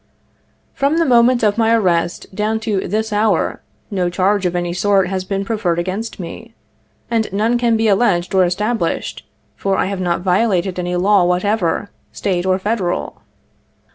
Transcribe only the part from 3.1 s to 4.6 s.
hour no charge of